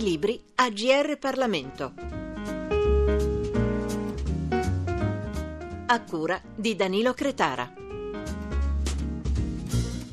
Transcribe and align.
libri 0.00 0.40
a 0.56 0.70
GR 0.70 1.18
Parlamento. 1.18 1.92
A 5.86 6.02
cura 6.02 6.40
di 6.54 6.74
Danilo 6.74 7.12
Cretara. 7.12 7.70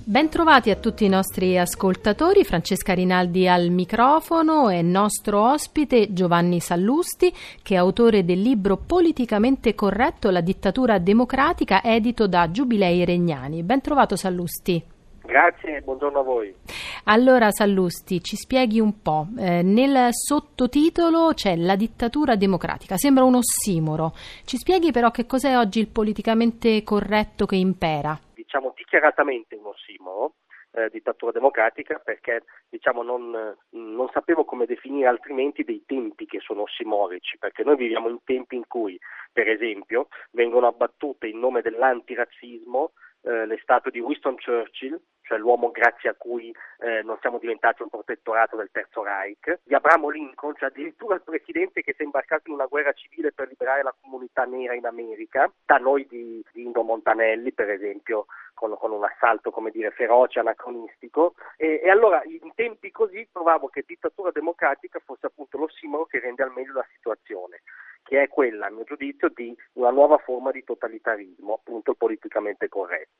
Bentrovati 0.04 0.71
a 0.71 0.75
tutti 0.75 1.05
i 1.05 1.09
nostri 1.09 1.57
ascoltatori, 1.57 2.43
Francesca 2.43 2.93
Rinaldi 2.93 3.47
al 3.47 3.69
microfono 3.69 4.69
e 4.69 4.81
nostro 4.81 5.51
ospite 5.51 6.13
Giovanni 6.13 6.59
Sallusti, 6.59 7.33
che 7.61 7.75
è 7.75 7.77
autore 7.77 8.23
del 8.23 8.41
libro 8.41 8.77
Politicamente 8.77 9.75
corretto, 9.75 10.29
la 10.29 10.41
dittatura 10.41 10.97
democratica, 10.97 11.83
edito 11.83 12.27
da 12.27 12.49
Giubilei 12.51 13.05
Regnani. 13.05 13.63
Bentrovato 13.63 14.15
Sallusti. 14.15 14.96
Grazie 15.27 15.81
buongiorno 15.81 16.19
a 16.19 16.23
voi. 16.23 16.55
Allora 17.04 17.51
Sallusti, 17.51 18.21
ci 18.21 18.37
spieghi 18.37 18.79
un 18.79 19.01
po'. 19.01 19.27
Eh, 19.37 19.61
nel 19.61 20.07
sottotitolo 20.11 21.33
c'è 21.33 21.57
la 21.57 21.75
dittatura 21.75 22.37
democratica, 22.37 22.95
sembra 22.95 23.25
un 23.25 23.35
ossimoro. 23.35 24.13
Ci 24.45 24.55
spieghi 24.55 24.93
però 24.93 25.11
che 25.11 25.25
cos'è 25.25 25.57
oggi 25.57 25.82
il 25.82 25.89
politicamente 25.89 26.82
corretto 26.83 27.45
che 27.45 27.57
impera? 27.57 28.18
Diciamo 28.33 28.73
dichiaratamente 28.73 29.55
un 29.55 29.65
ossimoro. 29.65 30.35
Eh, 30.71 30.89
dittatura 30.91 31.32
democratica 31.32 31.99
perché 32.02 32.44
diciamo, 32.69 33.03
non, 33.03 33.31
non, 33.69 34.09
sapevo 34.13 34.45
come 34.45 34.66
definire 34.66 35.07
altrimenti 35.07 35.63
dei 35.63 35.83
tempi 35.85 36.25
che 36.25 36.39
sono 36.39 36.61
ossimorici, 36.61 37.38
perché 37.38 37.63
noi 37.63 37.77
viviamo 37.77 38.09
in 38.09 38.19
tempi 38.23 38.55
in 38.55 38.67
cui, 38.67 38.97
per 39.33 39.49
esempio, 39.49 40.07
vengono 40.31 40.67
abbattute 40.67 41.27
in 41.27 41.39
nome 41.39 41.61
dell'antirazzismo 41.61 42.91
eh, 43.28 43.92
di 43.92 44.00
Winston 44.00 44.38
Churchill, 44.38 45.00
cioè 45.22 45.38
l'uomo 45.38 45.72
grazie 45.72 46.09
a 46.09 46.16
cui 46.16 46.56
eh, 46.80 47.02
non 47.03 47.17
siamo 47.20 47.38
diventati 47.38 47.81
un 47.81 47.89
protettorato 47.89 48.56
del 48.56 48.70
Terzo 48.72 49.03
Reich, 49.03 49.59
di 49.64 49.75
Abramo 49.75 50.09
Lincoln, 50.09 50.56
cioè 50.56 50.70
addirittura 50.70 51.16
il 51.16 51.22
presidente 51.22 51.81
che 51.81 51.94
si 51.94 52.02
è 52.02 52.05
imbarcato 52.05 52.44
in 52.48 52.53
una 52.53 52.66
guerra 52.66 52.94
civile 52.94 53.33
per 53.33 53.50
liberare 53.50 53.83
la 53.83 53.94
comunità 54.00 54.45
nera 54.45 54.73
in 54.73 54.86
America, 54.86 55.52
da 55.66 55.78
noi 55.78 56.08
di, 56.08 56.42
di 56.53 56.64
Indo 56.64 56.83
Montanelli 56.83 57.52
per 57.52 57.70
esempio, 57.70 58.28
con, 58.53 58.75
con, 58.78 58.92
un 58.92 59.03
assalto 59.03 59.52
come 59.52 59.72
dire 59.72 59.92
feroce, 59.92 60.39
anacronistico, 60.39 61.36
e, 61.58 61.81
e, 61.83 61.89
allora 61.89 62.22
in 62.23 62.52
tempi 62.55 62.92
così 62.92 63.28
trovavo 63.31 63.67
che 63.67 63.83
dittatura 63.86 64.31
democratica 64.31 65.00
fosse 65.03 65.25
appunto 65.25 65.58
l'ossimoro 65.58 66.05
che 66.05 66.20
rende 66.20 66.44
al 66.44 66.53
meglio 66.53 66.73
la 66.73 66.88
situazione 66.95 67.61
che 68.08 68.23
è 68.23 68.28
quella, 68.30 68.67
a 68.67 68.70
mio 68.70 68.86
giudizio, 68.86 69.30
di 69.36 69.53
una 69.73 69.89
nuova 69.89 70.17
forma 70.17 70.52
di 70.52 70.64
totalitarismo, 70.64 71.55
appunto 71.55 71.94
politicamente 71.94 72.70
corretto. 72.70 73.16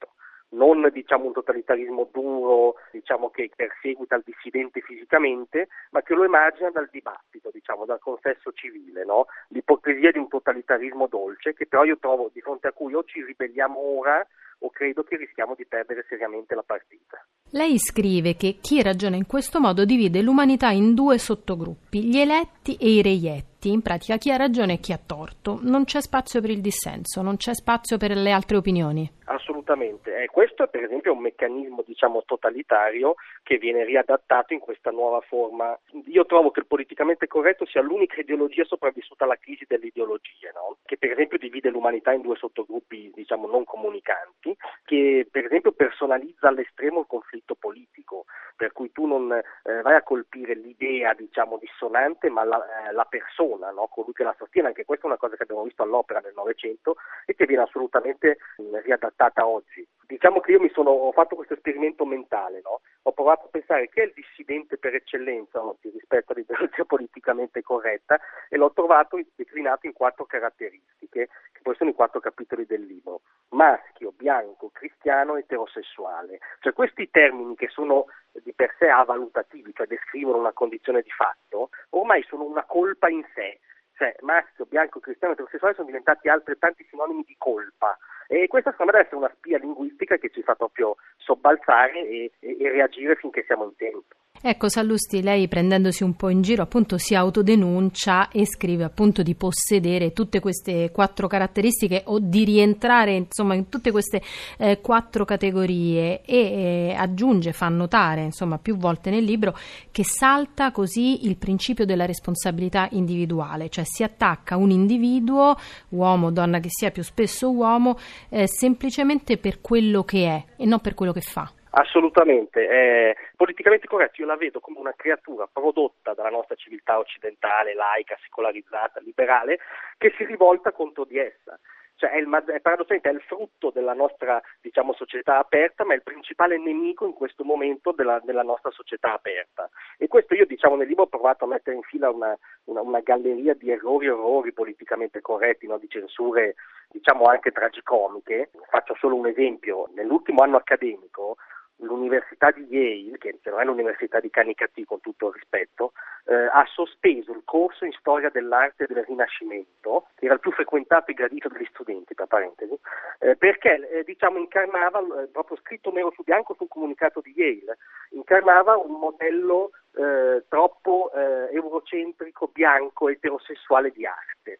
Non 0.50 0.90
diciamo 0.94 1.26
un 1.26 1.34
totalitarismo 1.34 2.10
duro, 2.12 2.76
diciamo 2.92 3.30
che 3.30 3.52
perseguita 3.54 4.16
il 4.16 4.24
dissidente 4.26 4.82
fisicamente, 4.82 5.68
ma 5.92 6.02
che 6.02 6.14
lo 6.14 6.24
emargina 6.24 6.70
dal 6.70 6.88
dibattito, 6.90 7.50
diciamo, 7.52 7.86
dal 7.86 8.00
consesso 8.00 8.52
civile, 8.54 9.04
no? 9.04 9.26
L'ipocrisia 9.50 10.12
di 10.12 10.20
un 10.20 10.30
totalitarismo 10.30 11.08
dolce, 11.08 11.54
che 11.54 11.68
però 11.68 11.84
io 11.84 11.98
trovo 11.98 12.30
di 12.32 12.40
fronte 12.40 12.68
a 12.68 12.72
cui 12.72 12.94
o 12.94 13.04
ci 13.04 13.24
ribelliamo 13.24 13.78
ora 13.78 14.26
o 14.60 14.70
credo 14.70 15.04
che 15.04 15.18
rischiamo 15.18 15.54
di 15.56 15.66
perdere 15.66 16.06
seriamente 16.08 16.56
la 16.56 16.64
partita. 16.64 17.24
Lei 17.52 17.78
scrive 17.78 18.36
che 18.36 18.58
chi 18.62 18.82
ragiona 18.82 19.16
in 19.16 19.26
questo 19.26 19.60
modo 19.60 19.86
divide 19.86 20.22
l'umanità 20.22 20.70
in 20.70 20.94
due 20.94 21.18
sottogruppi, 21.18 22.04
gli 22.04 22.18
eletti 22.18 22.76
e 22.76 22.90
i 22.90 23.02
reietti, 23.02 23.72
in 23.72 23.82
pratica 23.82 24.18
chi 24.18 24.32
ha 24.32 24.36
ragione 24.36 24.74
e 24.74 24.80
chi 24.80 24.92
ha 24.92 25.00
torto. 25.04 25.60
Non 25.62 25.86
c'è 25.86 26.02
spazio 26.02 26.42
per 26.42 26.50
il 26.50 26.60
dissenso, 26.60 27.22
non 27.22 27.38
c'è 27.38 27.54
spazio 27.54 27.98
per 27.98 28.12
le 28.12 28.32
altre 28.32 28.58
opinioni. 28.58 29.10
Assolutamente, 29.26 29.57
eh, 29.74 30.28
questo 30.32 30.64
è 30.64 30.68
per 30.70 30.84
esempio 30.84 31.14
un 31.14 31.20
meccanismo 31.20 31.84
diciamo 31.86 32.24
totalitario 32.26 33.16
che 33.44 33.58
viene 33.58 33.84
riadattato 33.84 34.54
in 34.54 34.60
questa 34.60 34.92
nuova 34.92 35.22
forma. 35.22 35.78
Io 36.06 36.26
trovo 36.26 36.52
che 36.52 36.62
il 36.62 36.68
politicamente 36.68 37.28
corretto 37.28 37.66
sia 37.66 37.82
l'unica 37.82 38.22
ideologia 38.22 38.64
sopravvissuta 38.64 39.26
alla 39.26 39.38
crisi 39.38 39.66
delle 39.68 39.88
ideologie, 39.88 40.52
no? 40.54 40.78
che 40.86 40.98
per 40.98 41.12
esempio 41.12 41.38
divide 41.38 41.70
l'umanità 41.70 42.14
in 42.14 42.22
due 42.22 42.36
sottogruppi 42.36 43.12
diciamo 43.14 43.48
non 43.48 43.64
comunicanti, 43.64 44.56
che 44.86 45.28
per 45.30 45.46
esempio 45.46 45.72
personalizza 45.72 46.48
all'estremo 46.48 47.02
il 47.02 47.08
conflitto 47.08 47.56
politico, 47.56 48.26
per 48.56 48.72
cui 48.72 48.92
tu 48.92 49.06
non 49.06 49.32
eh, 49.32 49.82
vai 49.82 49.96
a 49.96 50.04
colpire 50.04 50.56
l'idea 50.56 51.14
diciamo 51.14 51.58
dissonante 51.58 52.30
ma 52.30 52.44
la, 52.44 52.90
eh, 52.90 52.94
la 52.94 53.06
persona, 53.06 53.72
no? 53.72 53.88
colui 53.88 54.14
che 54.14 54.24
la 54.24 54.36
sostiene, 54.38 54.70
anche 54.70 54.86
questa 54.86 55.06
è 55.06 55.10
una 55.10 55.18
cosa 55.18 55.36
che 55.36 55.44
abbiamo 55.44 55.64
visto 55.64 55.84
all'opera 55.84 56.20
nel 56.20 56.34
Novecento 56.36 56.96
e 57.26 57.36
che 57.36 57.46
viene 57.46 57.64
assolutamente 57.64 58.38
riadattata 58.82 59.48
oggi. 59.48 59.88
Diciamo 60.08 60.40
che 60.40 60.52
io 60.52 60.60
mi 60.60 60.70
sono, 60.70 60.92
ho 60.92 61.12
fatto 61.12 61.36
questo 61.36 61.54
esperimento 61.54 62.06
mentale, 62.06 62.62
no? 62.64 62.80
ho 63.08 63.14
provato 63.14 63.46
a 63.46 63.50
pensare 63.50 63.88
chi 63.88 64.02
è 64.02 64.04
il 64.04 64.14
dissidente 64.14 64.78
per 64.78 64.94
eccellenza 64.94 65.64
oggi 65.64 65.90
rispetto 65.90 66.34
all'ideologia 66.34 66.84
politicamente 66.86 67.62
corretta 67.62 68.20
e 68.50 68.58
l'ho 68.58 68.72
trovato 68.74 69.18
declinato 69.36 69.88
in 69.88 69.94
quattro 69.94 70.26
caratteristiche, 70.26 71.30
che 71.54 71.60
poi 71.62 71.76
sono 71.76 71.90
i 71.90 71.94
quattro 71.94 72.20
capitoli 72.20 72.66
del 72.66 72.84
libro. 72.84 73.22
Maschio, 73.50 74.12
bianco, 74.12 74.70
cristiano, 74.74 75.38
eterosessuale. 75.38 76.40
Cioè 76.60 76.74
questi 76.74 77.10
termini 77.10 77.56
che 77.56 77.70
sono 77.70 78.08
di 78.44 78.54
per 78.54 78.76
sé 78.78 78.90
avalutativi, 78.90 79.74
cioè 79.74 79.88
descrivono 79.88 80.38
una 80.38 80.52
condizione 80.52 81.02
di 81.02 81.12
fatto, 81.12 81.70
ormai 81.92 82.24
sono 82.24 82.44
una 82.44 82.66
colpa 82.66 83.08
in 83.08 83.26
sé. 83.34 83.60
Cioè 83.96 84.16
maschio, 84.20 84.66
bianco, 84.66 85.00
cristiano, 85.00 85.34
eterosessuale 85.34 85.76
sono 85.76 85.88
diventati 85.88 86.28
altrettanti 86.28 86.86
sinonimi 86.90 87.24
di 87.26 87.36
colpa 87.38 87.98
e 88.28 88.48
questa 88.48 88.76
deve 88.78 89.00
essere 89.00 89.16
una 89.16 89.32
spia 89.36 89.58
linguistica 89.58 90.18
che 90.18 90.30
ci 90.30 90.42
fa 90.44 90.56
proprio 90.56 90.96
sobbalzare 91.18 92.08
e, 92.08 92.32
e, 92.40 92.58
e 92.60 92.72
reagire 92.72 93.16
finché 93.16 93.44
siamo 93.46 93.64
in 93.64 93.76
tempo. 93.76 94.16
Ecco, 94.40 94.70
Sallusti, 94.70 95.24
lei 95.24 95.48
prendendosi 95.48 96.04
un 96.04 96.14
po' 96.14 96.30
in 96.30 96.44
giro 96.44 96.62
appunto 96.62 97.00
si 97.00 97.16
autodenuncia 97.16 98.30
e 98.30 98.46
scrive 98.46 98.84
appunto 98.84 99.24
di 99.24 99.34
possedere 99.34 100.14
tutte 100.14 100.40
queste 100.40 100.92
quattro 100.92 101.28
caratteristiche 101.28 102.04
o 102.06 102.20
di 102.20 102.44
rientrare 102.44 103.16
insomma 103.16 103.56
in 103.56 103.68
tutte 103.68 103.90
queste 103.90 104.22
eh, 104.60 104.80
quattro 104.80 105.26
categorie 105.26 106.22
e 106.22 106.38
eh, 106.38 106.96
aggiunge, 106.96 107.52
fa 107.52 107.68
notare 107.70 108.26
insomma 108.26 108.60
più 108.60 108.78
volte 108.78 109.10
nel 109.10 109.24
libro 109.24 109.58
che 109.90 110.04
salta 110.04 110.72
così 110.72 111.26
il 111.26 111.36
principio 111.38 111.86
della 111.86 112.06
responsabilità 112.06 112.88
individuale, 112.92 113.70
cioè 113.70 113.86
si 113.86 114.04
attacca 114.04 114.56
un 114.56 114.70
individuo, 114.70 115.58
uomo 115.90 116.30
donna 116.30 116.60
che 116.60 116.70
sia 116.70 116.92
più 116.92 117.02
spesso 117.02 117.50
uomo, 117.50 117.98
eh, 118.30 118.48
semplicemente 118.48 119.38
per 119.38 119.62
quello 119.62 120.04
che 120.04 120.28
è 120.28 120.46
e 120.58 120.66
non 120.68 120.80
per 120.80 120.94
quello 120.94 121.12
che 121.12 121.22
fa. 121.22 121.52
Assolutamente, 121.80 122.68
eh, 122.68 123.16
politicamente 123.36 123.86
corretto 123.86 124.22
io 124.22 124.26
la 124.26 124.36
vedo 124.36 124.60
come 124.60 124.80
una 124.80 124.96
creatura 124.96 125.46
prodotta 125.46 126.16
dalla 126.16 126.32
nostra 126.32 126.56
civiltà 126.56 126.98
occidentale, 126.98 127.76
laica, 127.76 128.18
secolarizzata, 128.24 129.00
liberale, 129.02 129.60
che 130.00 130.12
si 130.18 130.26
rivolta 130.26 130.72
contro 130.72 131.06
di 131.06 131.20
essa. 131.20 131.60
Cioè 131.98 132.10
è, 132.10 132.18
il, 132.18 132.28
paradossalmente 132.62 133.10
è 133.10 133.14
il 133.14 133.22
frutto 133.22 133.70
della 133.70 133.94
nostra 133.94 134.42
diciamo, 134.60 134.94
società 134.94 135.38
aperta, 135.38 135.86
ma 135.86 135.94
è 135.94 135.98
il 135.98 136.02
principale 136.02 136.58
nemico 136.58 137.06
in 137.06 137.14
questo 137.14 137.44
momento 137.44 137.92
della, 137.92 138.20
della 138.24 138.44
nostra 138.44 138.72
società 138.72 139.14
aperta. 139.14 139.70
E 140.00 140.08
questo 140.08 140.34
io 140.34 140.48
diciamo, 140.48 140.76
nel 140.76 140.88
libro 140.88 141.04
ho 141.04 141.08
provato 141.08 141.46
a 141.46 141.48
mettere 141.48 141.76
in 141.76 141.84
fila 141.84 142.10
una, 142.10 142.36
una, 142.66 142.82
una 142.82 143.02
galleria 143.02 143.54
di 143.54 143.70
errori 143.70 144.08
e 144.08 144.10
errori 144.10 144.52
politicamente 144.52 145.22
corretti, 145.22 145.68
no? 145.68 145.78
di 145.78 145.90
censure 145.90 146.56
diciamo 146.90 147.26
anche 147.26 147.52
tragicomiche. 147.52 148.50
Faccio 148.68 148.96
solo 148.96 149.16
un 149.16 149.28
esempio, 149.28 149.90
nell'ultimo 149.94 150.42
anno 150.42 150.58
accademico 150.58 151.38
l'Università 151.78 152.52
di 152.52 152.66
Yale, 152.70 153.18
che 153.18 153.40
non 153.44 153.60
è 153.60 153.66
l'Università 153.66 154.20
di 154.20 154.30
Canicattì 154.30 154.84
con 154.86 155.00
tutto 155.02 155.28
il 155.28 155.34
rispetto, 155.34 155.94
eh, 156.26 156.34
ha 156.34 156.66
sospeso 156.72 157.32
il 157.32 157.42
corso 157.46 157.86
in 157.86 157.92
storia 157.94 158.30
dell'arte 158.30 158.86
del 158.88 159.04
Rinascimento, 159.04 160.08
che 160.16 160.26
era 160.26 160.36
il 160.36 160.40
più 160.40 160.52
frequentato 160.52 161.12
e 161.12 161.14
gradito 161.14 161.50
dagli 161.50 161.68
studenti, 161.72 162.14
tra 162.14 162.26
parentesi, 162.26 162.78
eh, 163.20 163.36
perché 163.36 163.90
eh, 163.90 164.04
diciamo, 164.04 164.38
incarnava, 164.38 165.00
eh, 165.00 165.28
proprio 165.28 165.58
scritto 165.58 165.92
nero 165.92 166.12
su 166.12 166.24
bianco 166.24 166.56
sul 166.56 166.68
comunicato 166.68 167.22
di 167.22 167.34
Yale, 167.36 167.78
incarnava 168.12 168.78
un 168.78 169.00
modello 169.00 169.72
eh, 169.96 170.44
troppo 170.48 171.12
eh, 171.14 171.54
eurocentrico, 171.54 172.48
bianco, 172.48 173.10
eterosessuale 173.10 173.92
di 173.92 174.06
arte. 174.06 174.60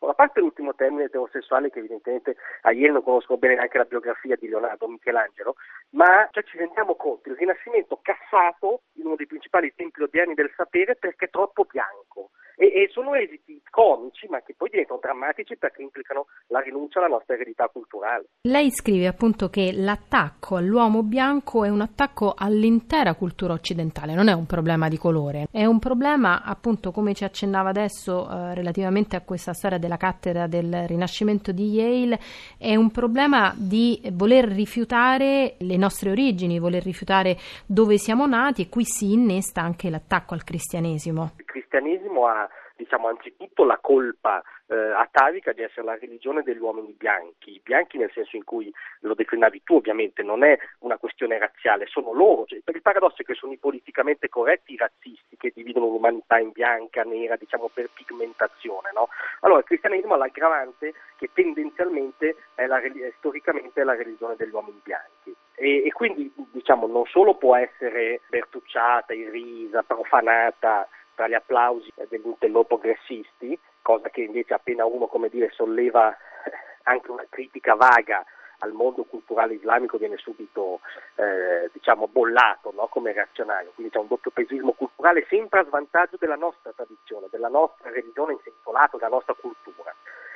A 0.00 0.14
parte 0.14 0.40
l'ultimo 0.40 0.74
termine 0.74 1.04
eterosessuale, 1.04 1.70
che 1.70 1.80
evidentemente 1.80 2.36
a 2.62 2.72
ieri 2.72 2.92
non 2.92 3.02
conosco 3.02 3.36
bene 3.36 3.54
neanche 3.54 3.78
la 3.78 3.84
biografia 3.84 4.36
di 4.36 4.48
Leonardo 4.48 4.86
Michelangelo, 4.86 5.56
ma 5.90 6.28
cioè, 6.30 6.44
ci 6.44 6.56
rendiamo 6.56 6.94
conto, 6.94 7.28
il 7.28 7.36
Rinascimento 7.36 7.98
cassato 8.00 8.82
in 8.94 9.06
uno 9.06 9.16
dei 9.16 9.26
principali 9.26 9.74
templi 9.74 10.04
odierni 10.04 10.34
del 10.34 10.52
sapere 10.56 10.94
perché 10.94 11.28
troppo 11.28 11.64
bianco. 11.64 12.30
E, 12.60 12.66
e, 12.74 12.88
sono 12.90 13.14
esiti 13.14 13.62
comici, 13.70 14.26
ma 14.28 14.42
che 14.42 14.54
poi 14.56 14.68
diventano 14.68 14.98
drammatici 15.00 15.56
perché 15.56 15.80
implicano 15.80 16.26
la 16.48 16.58
rinuncia 16.58 16.98
alla 16.98 17.06
nostra 17.06 17.34
eredità 17.34 17.68
culturale. 17.68 18.30
Lei 18.48 18.72
scrive 18.72 19.06
appunto 19.06 19.48
che 19.48 19.70
l'attacco 19.72 20.56
all'uomo 20.56 21.04
bianco 21.04 21.62
è 21.62 21.68
un 21.68 21.82
attacco 21.82 22.34
all'intera 22.36 23.14
cultura 23.14 23.52
occidentale, 23.52 24.14
non 24.14 24.26
è 24.26 24.32
un 24.32 24.46
problema 24.46 24.88
di 24.88 24.98
colore, 24.98 25.46
è 25.52 25.64
un 25.66 25.78
problema 25.78 26.42
appunto 26.42 26.90
come 26.90 27.14
ci 27.14 27.22
accennava 27.22 27.68
adesso 27.68 28.28
eh, 28.28 28.54
relativamente 28.54 29.14
a 29.14 29.20
questa 29.20 29.52
storia 29.52 29.78
della 29.78 29.96
cattedra 29.96 30.48
del 30.48 30.88
Rinascimento 30.88 31.52
di 31.52 31.70
Yale, 31.70 32.18
è 32.58 32.74
un 32.74 32.90
problema 32.90 33.54
di 33.56 34.02
voler 34.14 34.46
rifiutare 34.46 35.54
le 35.58 35.76
nostre 35.76 36.10
origini, 36.10 36.58
voler 36.58 36.82
rifiutare 36.82 37.36
dove 37.66 37.98
siamo 37.98 38.26
nati 38.26 38.62
e 38.62 38.68
qui 38.68 38.82
si 38.84 39.12
innesta 39.12 39.62
anche 39.62 39.90
l'attacco 39.90 40.34
al 40.34 40.42
cristianesimo. 40.42 41.34
Cristianesimo 41.58 42.26
ha 42.28 42.48
diciamo 42.76 43.08
anzitutto 43.08 43.64
la 43.64 43.78
colpa 43.78 44.40
eh, 44.66 44.76
atavica 44.76 45.52
di 45.52 45.62
essere 45.62 45.84
la 45.84 45.98
religione 45.98 46.42
degli 46.44 46.60
uomini 46.60 46.94
bianchi, 46.96 47.60
bianchi 47.64 47.98
nel 47.98 48.12
senso 48.14 48.36
in 48.36 48.44
cui 48.44 48.72
lo 49.00 49.14
declinavi 49.14 49.62
tu 49.64 49.74
ovviamente, 49.74 50.22
non 50.22 50.44
è 50.44 50.56
una 50.80 50.96
questione 50.96 51.36
razziale, 51.36 51.86
sono 51.86 52.12
loro, 52.12 52.44
cioè, 52.46 52.60
per 52.62 52.76
il 52.76 52.82
paradosso 52.82 53.22
è 53.22 53.24
che 53.24 53.34
sono 53.34 53.52
i 53.52 53.58
politicamente 53.58 54.28
corretti 54.28 54.74
i 54.74 54.76
razzisti 54.76 55.36
che 55.36 55.52
dividono 55.52 55.86
l'umanità 55.86 56.38
in 56.38 56.52
bianca, 56.52 57.02
nera, 57.02 57.34
diciamo 57.34 57.68
per 57.74 57.90
pigmentazione, 57.92 58.90
no? 58.94 59.08
Allora 59.40 59.58
il 59.58 59.66
cristianesimo 59.66 60.14
ha 60.14 60.18
l'aggravante 60.18 60.94
che 61.16 61.30
tendenzialmente 61.32 62.36
è 62.54 62.66
la, 62.66 62.80
storicamente 63.18 63.80
è 63.80 63.84
la 63.84 63.96
religione 63.96 64.36
degli 64.36 64.52
uomini 64.52 64.80
bianchi. 64.84 65.34
E, 65.56 65.84
e, 65.84 65.90
quindi 65.90 66.32
diciamo 66.52 66.86
non 66.86 67.04
solo 67.06 67.34
può 67.34 67.56
essere 67.56 68.20
bertucciata, 68.28 69.12
irrisa, 69.12 69.82
profanata 69.82 70.86
tra 71.18 71.26
gli 71.26 71.34
applausi 71.34 71.92
degli 72.08 72.26
interloprogressisti, 72.26 73.58
cosa 73.82 74.08
che 74.08 74.20
invece 74.20 74.54
appena 74.54 74.84
uno 74.84 75.08
come 75.08 75.28
dire, 75.28 75.50
solleva 75.50 76.16
anche 76.84 77.10
una 77.10 77.26
critica 77.28 77.74
vaga 77.74 78.24
al 78.58 78.70
mondo 78.70 79.02
culturale 79.02 79.54
islamico 79.54 79.98
viene 79.98 80.16
subito 80.16 80.78
eh, 81.16 81.70
diciamo 81.72 82.06
bollato 82.06 82.72
no? 82.72 82.86
come 82.86 83.12
reazionario, 83.12 83.72
quindi 83.74 83.92
c'è 83.92 83.98
un 83.98 84.06
doppio 84.06 84.30
pesismo 84.30 84.72
culturale 84.72 85.26
sempre 85.28 85.58
a 85.58 85.64
svantaggio 85.64 86.16
della 86.20 86.36
nostra 86.36 86.70
tradizione, 86.72 87.26
della 87.30 87.48
nostra 87.48 87.90
religione 87.90 88.34
in 88.34 88.40
senso 88.44 88.70
lato, 88.70 88.96
della 88.96 89.10
nostra 89.10 89.34
cultura. 89.34 89.92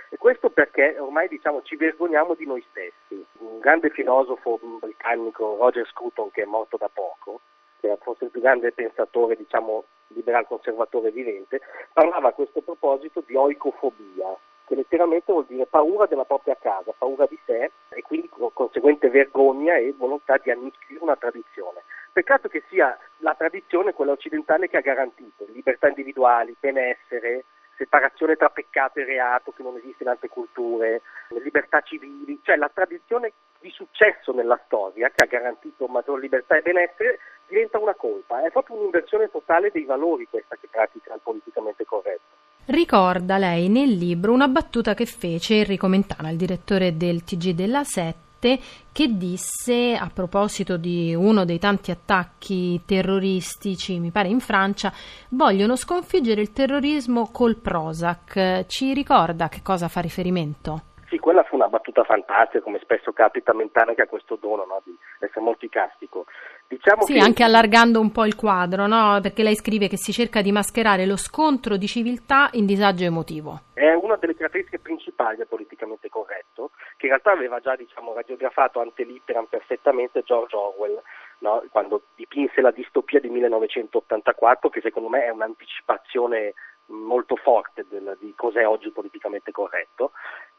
E 0.09 0.17
questo 0.17 0.51
perché 0.51 0.97
ormai 0.99 1.29
diciamo, 1.29 1.63
ci 1.63 1.77
vergogniamo 1.77 2.35
di 2.35 2.45
noi 2.45 2.65
stessi. 2.71 3.25
Un 3.39 3.61
grande 3.61 3.91
filosofo 3.91 4.59
britannico, 4.81 5.57
Roger 5.59 5.87
Scruton, 5.87 6.33
che 6.33 6.43
è 6.43 6.45
morto 6.45 6.77
da 6.77 6.91
poco, 6.93 7.41
che 7.79 7.87
era 7.87 7.97
forse 7.97 8.25
il 8.25 8.31
più 8.31 8.41
grande 8.41 8.73
pensatore 8.73 9.37
diciamo, 9.37 9.85
liberal 10.15 10.47
conservatore 10.47 11.11
vivente, 11.11 11.61
parlava 11.93 12.29
a 12.29 12.33
questo 12.33 12.61
proposito 12.61 13.23
di 13.27 13.35
oicofobia, 13.35 14.37
che 14.67 14.75
letteralmente 14.75 15.33
vuol 15.33 15.47
dire 15.47 15.67
paura 15.67 16.07
della 16.07 16.25
propria 16.25 16.57
casa, 16.61 16.95
paura 16.97 17.27
di 17.27 17.39
sé 17.45 17.71
e 17.91 18.03
quindi 18.03 18.31
conseguente 18.53 19.11
vergogna 19.11 19.77
e 19.77 19.95
volontà 19.97 20.39
di 20.39 20.51
annichilire 20.51 21.03
una 21.03 21.17
tradizione. 21.17 21.83
Peccato 22.13 22.49
che 22.49 22.63
sia 22.69 22.97
la 23.19 23.35
tradizione, 23.35 23.95
quella 23.95 24.13
occidentale, 24.13 24.69
che 24.69 24.77
ha 24.77 24.83
garantito 24.83 25.47
libertà 25.53 25.89
individuali, 25.89 26.55
benessere, 26.59 27.45
separazione 27.77 28.37
tra 28.37 28.51
peccato 28.51 29.01
e 29.01 29.05
reato 29.05 29.53
che 29.53 29.63
non 29.63 29.77
esiste 29.77 30.03
in 30.03 30.11
altre 30.11 30.29
culture, 30.29 31.03
libertà 31.43 31.81
civili, 31.81 32.39
cioè 32.43 32.57
la 32.57 32.71
tradizione 32.73 33.33
di 33.61 33.71
successo 33.71 34.33
nella 34.33 34.61
storia 34.67 35.11
che 35.11 35.25
ha 35.25 35.27
garantito 35.27 35.87
maggior 35.87 36.19
libertà 36.21 36.57
e 36.57 36.63
benessere 36.63 37.19
diventa 37.53 37.79
una 37.79 37.95
colpa. 37.95 38.45
È 38.45 38.51
proprio 38.51 38.79
un'inversione 38.79 39.31
totale 39.31 39.71
dei 39.71 39.85
valori 39.85 40.27
questa 40.29 40.57
che 40.59 40.69
pratica 40.71 41.13
il 41.15 41.21
politicamente 41.23 41.85
corretto. 41.85 42.41
Ricorda 42.65 43.37
lei 43.39 43.69
nel 43.69 43.91
libro 43.91 44.33
una 44.33 44.49
battuta 44.49 44.95
che 44.95 45.05
fece 45.05 45.57
Enrico 45.57 45.89
Mentana, 45.89 46.31
il 46.31 46.37
direttore 46.37 46.97
del 46.97 47.25
TG 47.25 47.51
della 47.51 47.85
Sette, 47.85 48.59
che 48.91 49.17
disse 49.17 49.95
a 49.95 50.11
proposito 50.13 50.77
di 50.77 51.15
uno 51.15 51.45
dei 51.45 51.59
tanti 51.59 51.91
attacchi 51.91 52.81
terroristici, 52.85 53.99
mi 53.99 54.11
pare 54.11 54.29
in 54.29 54.41
Francia, 54.41 54.93
vogliono 55.31 55.77
sconfiggere 55.77 56.41
il 56.41 56.53
terrorismo 56.53 57.31
col 57.31 57.57
Prozac. 57.57 58.65
Ci 58.67 58.95
ricorda 58.95 59.45
a 59.47 59.49
che 59.49 59.61
cosa 59.63 59.89
fa 59.89 60.01
riferimento? 60.01 60.92
Sì, 61.13 61.19
quella 61.19 61.43
fu 61.43 61.57
una 61.57 61.69
battuta 61.69 62.05
fantastica, 62.05 62.65
come 62.65 62.79
spesso 62.79 63.13
capita 63.13 63.53
Mentana 63.53 63.93
che 63.93 64.01
ha 64.01 64.07
questo 64.07 64.39
dono 64.41 64.65
no, 64.65 64.81
di 64.83 64.97
essere 65.19 65.43
molto 65.43 65.67
icastico. 65.67 66.25
Diciamo 66.67 67.03
sì, 67.03 67.13
che... 67.13 67.19
anche 67.19 67.45
allargando 67.45 68.01
un 68.01 68.11
po' 68.11 68.25
il 68.25 68.35
quadro, 68.35 68.87
no? 68.87 69.19
perché 69.21 69.43
lei 69.43 69.55
scrive 69.55 69.89
che 69.89 69.99
si 69.99 70.11
cerca 70.11 70.41
di 70.41 70.51
mascherare 70.53 71.05
lo 71.05 71.19
scontro 71.19 71.77
di 71.77 71.87
civiltà 71.87 72.49
in 72.53 72.65
disagio 72.65 73.05
emotivo. 73.05 73.61
È 73.75 73.93
una 73.93 74.17
delle 74.17 74.35
caratteristiche 74.35 74.79
principali 74.79 75.37
del 75.37 75.49
politicamente 75.49 76.09
corretto, 76.09 76.71
che 76.97 77.05
in 77.05 77.13
realtà 77.13 77.33
aveva 77.33 77.61
già 77.61 77.77
diciamo, 77.77 78.15
radiografato 78.15 78.81
ante 78.81 79.05
litteram 79.05 79.45
perfettamente 79.51 80.23
George 80.23 80.57
Orwell, 80.57 80.99
no? 81.41 81.63
quando 81.71 82.05
dipinse 82.15 82.63
la 82.63 82.71
distopia 82.71 83.21
di 83.21 83.29
1984, 83.29 84.71
che 84.71 84.81
secondo 84.81 85.11
me 85.11 85.27
è 85.27 85.29
un'anticipazione 85.29 86.55
molto 86.87 87.37
forte 87.37 87.87
del, 87.89 88.17
di 88.21 88.35
cos'è 88.37 88.67
oggi 88.67 88.91
politicamente 88.91 89.51
corretto, 89.51 90.13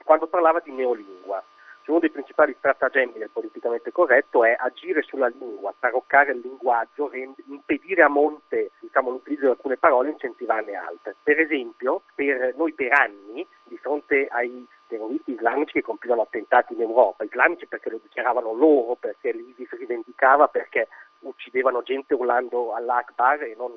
quando 0.03 0.27
parlava 0.27 0.59
di 0.59 0.71
neolingua. 0.71 1.43
Cioè, 1.83 1.91
uno 1.91 1.99
dei 1.99 2.11
principali 2.11 2.55
stratagemmi 2.57 3.17
del 3.17 3.29
politicamente 3.29 3.91
corretto 3.91 4.45
è 4.45 4.55
agire 4.57 5.01
sulla 5.01 5.27
lingua, 5.27 5.73
taroccare 5.77 6.31
il 6.31 6.39
linguaggio, 6.39 7.09
rend- 7.09 7.43
impedire 7.47 8.03
a 8.03 8.07
monte 8.07 8.71
diciamo, 8.79 9.09
l'utilizzo 9.09 9.43
di 9.43 9.51
alcune 9.51 9.75
parole 9.75 10.07
e 10.07 10.11
incentivarne 10.13 10.75
altre. 10.75 11.17
Per 11.21 11.37
esempio, 11.37 12.03
per 12.15 12.55
noi 12.55 12.71
per 12.71 12.93
anni, 12.93 13.45
di 13.63 13.77
fronte 13.77 14.27
ai 14.27 14.65
terroristi 14.87 15.33
islamici 15.33 15.73
che 15.73 15.81
compivano 15.81 16.21
attentati 16.21 16.73
in 16.73 16.81
Europa, 16.81 17.25
islamici 17.25 17.67
perché 17.67 17.89
lo 17.89 17.99
dichiaravano 18.01 18.53
loro, 18.53 18.95
perché 18.95 19.33
l'ISIS 19.33 19.71
rivendicava, 19.71 20.47
perché 20.47 20.87
uccidevano 21.19 21.81
gente 21.83 22.13
urlando 22.13 22.73
all'Akbar 22.73 23.43
e 23.43 23.55
non 23.57 23.73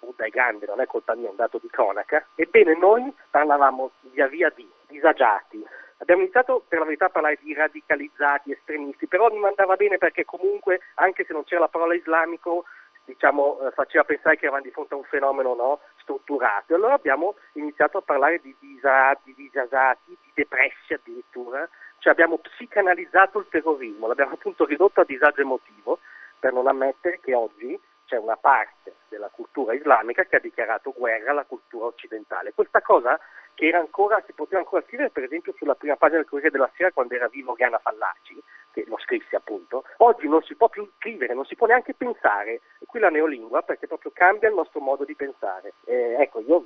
Buddha 0.00 0.24
è 0.24 0.30
grande, 0.30 0.66
non 0.66 0.80
è 0.80 0.86
colpa 0.86 1.14
mia, 1.14 1.28
è 1.28 1.30
un 1.30 1.36
dato 1.36 1.58
di 1.58 1.68
cronaca. 1.68 2.26
Ebbene 2.34 2.76
noi 2.76 3.14
parlavamo 3.30 3.92
via 4.12 4.26
via 4.26 4.50
di 4.50 4.68
disagiati, 4.88 5.64
Abbiamo 6.00 6.22
iniziato 6.22 6.64
per 6.66 6.78
la 6.78 6.86
verità 6.86 7.06
a 7.06 7.10
parlare 7.10 7.38
di 7.42 7.52
radicalizzati, 7.52 8.52
estremisti, 8.52 9.06
però 9.06 9.28
non 9.28 9.44
andava 9.44 9.76
bene 9.76 9.98
perché 9.98 10.24
comunque, 10.24 10.80
anche 10.94 11.24
se 11.24 11.34
non 11.34 11.44
c'era 11.44 11.60
la 11.60 11.68
parola 11.68 11.94
islamico, 11.94 12.64
diciamo, 13.04 13.60
eh, 13.60 13.70
faceva 13.72 14.04
pensare 14.04 14.36
che 14.36 14.44
eravamo 14.44 14.64
di 14.64 14.70
fronte 14.70 14.94
a 14.94 14.96
un 14.96 15.04
fenomeno 15.04 15.54
no, 15.54 15.80
strutturato. 15.98 16.74
Allora 16.74 16.94
abbiamo 16.94 17.34
iniziato 17.52 17.98
a 17.98 18.02
parlare 18.02 18.40
di 18.40 18.56
disagi, 18.58 19.34
di 19.34 19.50
di 19.52 20.30
depressi 20.32 20.94
addirittura, 20.94 21.68
cioè 21.98 22.12
abbiamo 22.12 22.38
psicanalizzato 22.38 23.38
il 23.38 23.48
terrorismo, 23.50 24.06
l'abbiamo 24.06 24.34
appunto 24.34 24.64
ridotto 24.64 25.02
a 25.02 25.04
disagio 25.04 25.42
emotivo 25.42 25.98
per 26.38 26.54
non 26.54 26.66
ammettere 26.66 27.20
che 27.20 27.34
oggi 27.34 27.78
c'è 28.10 28.18
una 28.18 28.36
parte 28.36 28.96
della 29.08 29.28
cultura 29.28 29.72
islamica 29.72 30.24
che 30.24 30.34
ha 30.34 30.40
dichiarato 30.40 30.92
guerra 30.96 31.30
alla 31.30 31.44
cultura 31.44 31.86
occidentale. 31.86 32.52
Questa 32.52 32.82
cosa 32.82 33.16
che 33.54 33.68
era 33.68 33.78
ancora, 33.78 34.20
si 34.26 34.32
poteva 34.32 34.58
ancora 34.58 34.82
scrivere 34.84 35.10
per 35.10 35.22
esempio 35.22 35.54
sulla 35.56 35.76
prima 35.76 35.94
pagina 35.94 36.18
del 36.18 36.28
Corriere 36.28 36.50
della 36.50 36.70
Sera 36.74 36.90
quando 36.90 37.14
era 37.14 37.28
vivo 37.28 37.52
Oriana 37.52 37.78
Fallaci, 37.78 38.42
che 38.72 38.84
lo 38.88 38.98
scrisse 38.98 39.36
appunto, 39.36 39.84
oggi 39.98 40.26
non 40.26 40.42
si 40.42 40.56
può 40.56 40.68
più 40.68 40.90
scrivere, 40.96 41.34
non 41.34 41.44
si 41.44 41.54
può 41.54 41.68
neanche 41.68 41.94
pensare, 41.94 42.62
e 42.80 42.86
qui 42.86 42.98
la 42.98 43.10
neolingua 43.10 43.62
perché 43.62 43.86
proprio 43.86 44.10
cambia 44.12 44.48
il 44.48 44.56
nostro 44.56 44.80
modo 44.80 45.04
di 45.04 45.14
pensare. 45.14 45.74
Eh, 45.84 46.16
ecco, 46.18 46.40
io 46.40 46.64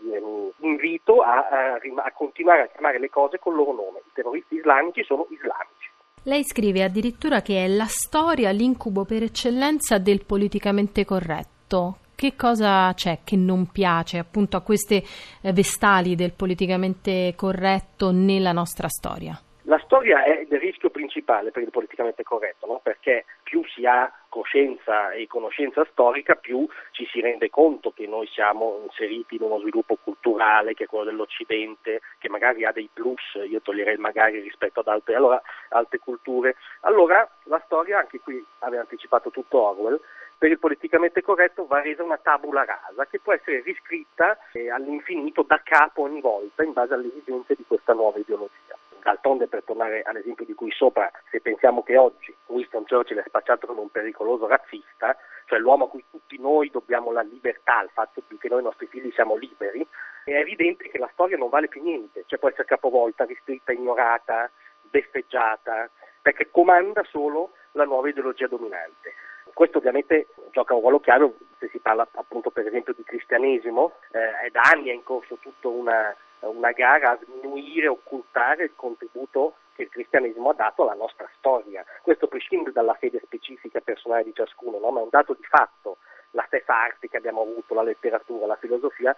dire, 0.00 0.20
mi 0.20 0.52
invito 0.60 1.20
a, 1.20 1.46
a, 1.48 1.74
a 1.74 2.12
continuare 2.12 2.62
a 2.62 2.68
chiamare 2.68 2.98
le 2.98 3.10
cose 3.10 3.38
col 3.38 3.54
loro 3.54 3.72
nome, 3.72 3.98
i 3.98 4.12
terroristi 4.14 4.56
islamici 4.56 5.04
sono 5.04 5.26
islamici. 5.28 5.90
Lei 6.26 6.42
scrive 6.44 6.82
addirittura 6.82 7.40
che 7.40 7.64
è 7.64 7.68
la 7.68 7.86
storia 7.86 8.50
l'incubo 8.50 9.04
per 9.04 9.22
eccellenza 9.22 9.98
del 9.98 10.24
politicamente 10.24 11.04
corretto. 11.04 11.98
Che 12.16 12.34
cosa 12.34 12.92
c'è 12.94 13.20
che 13.22 13.36
non 13.36 13.68
piace 13.68 14.18
appunto 14.18 14.56
a 14.56 14.62
queste 14.62 15.04
eh, 15.40 15.52
vestali 15.52 16.16
del 16.16 16.32
politicamente 16.32 17.32
corretto 17.36 18.10
nella 18.10 18.50
nostra 18.50 18.88
storia? 18.88 19.40
La 19.68 19.80
storia 19.80 20.22
è 20.22 20.46
il 20.48 20.60
rischio 20.60 20.90
principale 20.90 21.50
per 21.50 21.64
il 21.64 21.70
politicamente 21.70 22.22
corretto, 22.22 22.66
no? 22.66 22.80
perché 22.80 23.24
più 23.42 23.64
si 23.66 23.84
ha 23.84 24.12
coscienza 24.28 25.10
e 25.10 25.26
conoscenza 25.26 25.84
storica, 25.90 26.36
più 26.36 26.68
ci 26.92 27.04
si 27.10 27.20
rende 27.20 27.50
conto 27.50 27.90
che 27.90 28.06
noi 28.06 28.28
siamo 28.28 28.82
inseriti 28.84 29.34
in 29.34 29.42
uno 29.42 29.58
sviluppo 29.58 29.96
culturale 29.96 30.74
che 30.74 30.84
è 30.84 30.86
quello 30.86 31.02
dell'Occidente, 31.02 32.00
che 32.18 32.28
magari 32.28 32.64
ha 32.64 32.70
dei 32.70 32.88
plus, 32.92 33.20
io 33.44 33.60
toglierei 33.60 33.96
magari 33.96 34.38
rispetto 34.38 34.78
ad 34.78 34.86
altre, 34.86 35.16
allora, 35.16 35.42
altre 35.70 35.98
culture. 35.98 36.54
Allora 36.82 37.28
la 37.46 37.60
storia, 37.64 37.98
anche 37.98 38.20
qui 38.20 38.40
aveva 38.60 38.82
anticipato 38.82 39.30
tutto 39.30 39.60
Orwell, 39.60 40.00
per 40.38 40.48
il 40.48 40.60
politicamente 40.60 41.22
corretto 41.22 41.66
va 41.66 41.80
resa 41.80 42.04
una 42.04 42.18
tabula 42.18 42.64
rasa 42.64 43.06
che 43.06 43.18
può 43.18 43.32
essere 43.32 43.62
riscritta 43.62 44.38
eh, 44.52 44.70
all'infinito 44.70 45.42
da 45.42 45.60
capo 45.64 46.02
ogni 46.02 46.20
volta 46.20 46.62
in 46.62 46.72
base 46.72 46.94
alle 46.94 47.08
esigenze 47.08 47.56
di 47.56 47.64
questa 47.66 47.94
nuova 47.94 48.20
ideologia 48.20 48.75
D'altronde, 49.06 49.46
per 49.46 49.62
tornare 49.62 50.02
all'esempio 50.02 50.44
di 50.44 50.54
cui 50.54 50.72
sopra, 50.72 51.08
se 51.30 51.40
pensiamo 51.40 51.84
che 51.84 51.96
oggi 51.96 52.34
Winston 52.46 52.86
Churchill 52.86 53.18
è 53.18 53.24
spacciato 53.24 53.68
come 53.68 53.78
un 53.78 53.88
pericoloso 53.88 54.48
razzista, 54.48 55.16
cioè 55.44 55.60
l'uomo 55.60 55.84
a 55.84 55.88
cui 55.88 56.04
tutti 56.10 56.36
noi 56.40 56.70
dobbiamo 56.72 57.12
la 57.12 57.20
libertà, 57.20 57.84
il 57.84 57.90
fatto 57.92 58.20
che 58.26 58.48
noi 58.48 58.62
i 58.62 58.64
nostri 58.64 58.88
figli 58.88 59.12
siamo 59.12 59.36
liberi, 59.36 59.86
è 60.24 60.34
evidente 60.34 60.88
che 60.88 60.98
la 60.98 61.08
storia 61.12 61.36
non 61.36 61.50
vale 61.50 61.68
più 61.68 61.84
niente, 61.84 62.24
cioè 62.26 62.40
può 62.40 62.48
essere 62.48 62.64
capovolta, 62.64 63.24
riscritta, 63.24 63.70
ignorata, 63.70 64.50
beffeggiata, 64.82 65.88
perché 66.20 66.50
comanda 66.50 67.04
solo 67.04 67.52
la 67.72 67.84
nuova 67.84 68.08
ideologia 68.08 68.48
dominante. 68.48 69.14
Questo 69.54 69.78
ovviamente 69.78 70.26
gioca 70.50 70.74
un 70.74 70.80
ruolo 70.80 70.98
chiaro 70.98 71.36
se 71.60 71.68
si 71.68 71.78
parla 71.78 72.08
appunto 72.14 72.50
per 72.50 72.66
esempio 72.66 72.92
di 72.92 73.04
cristianesimo, 73.04 73.92
eh, 74.10 74.46
è 74.46 74.50
da 74.50 74.62
anni 74.62 74.88
è 74.88 74.92
in 74.92 75.04
corso 75.04 75.36
tutta 75.36 75.68
una, 75.68 76.12
una 76.48 76.72
gara 76.72 77.12
a 77.12 77.18
sminuire, 77.22 77.88
occultare 77.88 78.64
il 78.64 78.72
contributo 78.74 79.56
che 79.74 79.82
il 79.82 79.88
cristianesimo 79.90 80.50
ha 80.50 80.54
dato 80.54 80.82
alla 80.82 80.94
nostra 80.94 81.28
storia. 81.36 81.84
Questo 82.02 82.26
prescinde 82.26 82.72
dalla 82.72 82.94
fede 82.94 83.20
specifica 83.22 83.80
personale 83.80 84.24
di 84.24 84.32
ciascuno, 84.34 84.78
no? 84.78 84.90
ma 84.90 85.00
è 85.00 85.02
un 85.02 85.10
dato 85.10 85.34
di 85.34 85.44
fatto. 85.44 85.98
La 86.30 86.44
stessa 86.46 86.74
arte 86.74 87.08
che 87.08 87.16
abbiamo 87.16 87.42
avuto, 87.42 87.74
la 87.74 87.82
letteratura, 87.82 88.46
la 88.46 88.56
filosofia, 88.56 89.14